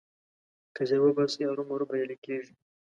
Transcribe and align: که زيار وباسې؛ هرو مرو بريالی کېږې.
که 0.75 0.81
زيار 0.89 1.03
وباسې؛ 1.07 1.41
هرو 1.47 1.63
مرو 1.69 1.85
بريالی 1.89 2.17
کېږې. 2.25 2.53